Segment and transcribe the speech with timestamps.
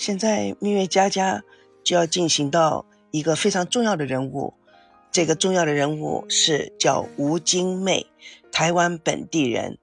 [0.00, 1.44] 现在蜜月佳佳
[1.84, 4.54] 就要进行到一个非常重要的人物，
[5.12, 8.06] 这个重要的人物是叫吴金妹，
[8.50, 9.76] 台湾本地人。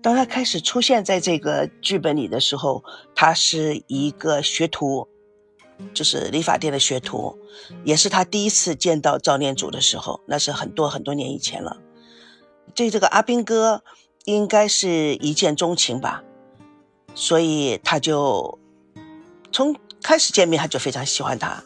[0.00, 2.82] 当她开始出现在这个剧本里的时候，
[3.14, 5.06] 她是一个学徒，
[5.92, 7.36] 就是理发店的学徒，
[7.84, 11.76] 也是她第一次见到赵念祖的时候，那是很多很多年以前了。
[12.74, 13.84] 对这个阿斌哥，
[14.24, 16.24] 应该是一见钟情吧，
[17.14, 18.58] 所以他就
[19.54, 21.62] 从开始见面他就非常喜欢她。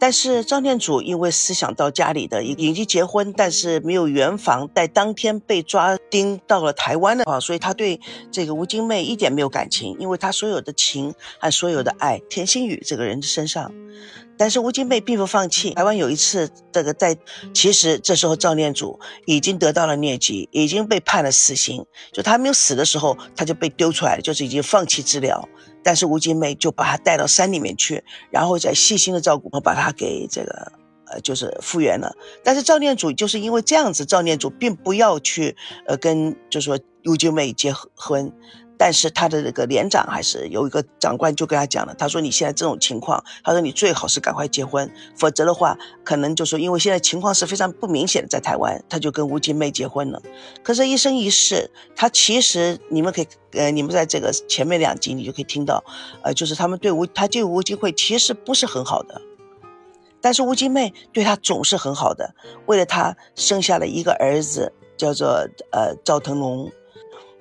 [0.00, 13.72] 但是张念祖因为思想到家里的已经结婚，但是没有圆房，在当天被抓丁到了台湾的话，所以他对这个吴金妹一点没有感情，因为他所有的情和所有的爱，田心雨这个人的身上。
[14.38, 15.74] 但是吴金妹并不放弃。
[15.74, 17.18] 台湾有一次，这个在
[17.52, 21.84] 其实这时候赵念祖已经得到了疟疾，已经被判了死刑。
[22.12, 25.46] 就他没有死的时候，他就被丢出来了，就是已经放弃治疗。
[25.82, 30.72] 但是吴金妹就把他带到山里面去，然后再细心的照顾，把他给这个
[31.06, 32.14] 呃就是复原了。
[32.44, 38.32] 但是赵念祖就是因为这样子，赵念祖并不要去呃跟就说吴金妹结婚。
[38.78, 50.22] 但是他的这个连长还是有一个长官就跟他讲了，他说你现在这种情况，他说你最好是赶快结婚，否则的话，可能就说因为现在情况是非常不明显的，在台湾，他就跟吴金妹结婚了。
[50.62, 55.82] 可是，一生一世，他其实你们可以，呃，你们在这个前面两集你就可以听到，
[56.22, 59.20] 呃，就是他们对吴，他对吴金惠其实不是很好的，
[60.20, 62.32] 但是吴金妹对他总是很好的，
[62.66, 66.70] 为了他生下了一个儿子，叫做呃赵腾龙。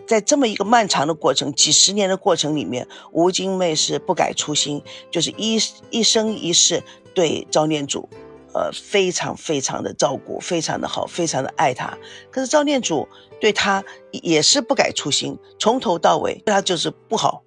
[0.07, 6.81] 在这么一个漫长的过程，几十年的过程里面，吴金妹是不改初心，就是一一生一世
[7.13, 8.07] 对赵念祖，
[8.53, 11.97] 呃，非常非常的照顾，非常的好，非常的爱他。
[12.31, 13.05] 可是赵念祖
[13.41, 17.43] 对他也是不改初心，从头到尾对他就是不好。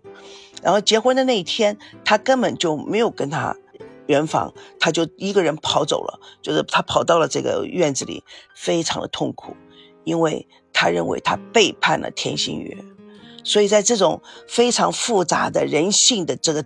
[0.63, 3.57] 然后结婚的那一天，他根本就没有跟他
[4.07, 8.23] 圆房，他就一个人跑走了，就是他跑到了这个院子里，
[8.55, 9.57] 非常的痛苦，
[10.05, 10.47] 因为。
[10.73, 12.77] 他认为他背叛了天心月，
[13.45, 16.65] 所以在这种非常复杂的人性的这个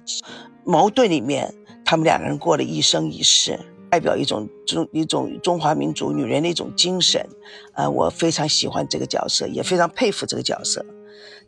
[0.64, 1.54] 矛盾里面，
[1.84, 3.58] 他们两个人过了一生一世，
[3.90, 7.26] 代表一种中一种中华民族女人的一种精神。
[7.74, 10.84] 呃，我非常喜欢这个角色，也非常佩服这个角色。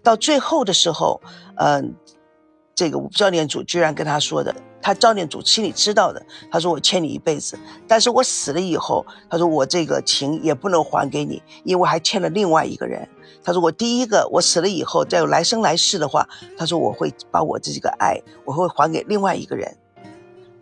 [0.02, 1.20] 到最后的时候，
[1.56, 1.94] 嗯。
[2.76, 6.22] 这个赵念祖居然跟他说的，他赵念祖心里知道的。
[6.50, 13.08] 他说：“我欠你一辈子，但是我死了以后，他说我这个情也不能还给你，因为还欠了另外一个人。
[13.42, 16.28] 他说我第一个，我死了以后再有来生来世的话，
[16.58, 19.74] 他说我会把我这个爱，我会还给另外一个人。”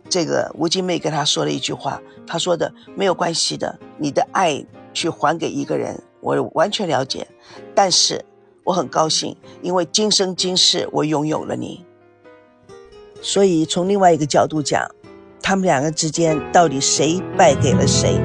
[0.07, 7.27] 这个吴金妹跟他说了一句话，他说的没有关系的，你的爱去还给一个人，我完全了解，
[7.73, 8.23] 但是
[8.63, 11.83] 我很高兴，因为今生今世我拥有了你。
[13.27, 14.87] 所以，从另外一个角度讲，
[15.41, 18.21] 他们两个之间到底谁败给了谁？